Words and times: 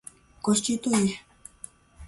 constituir 0.41 1.21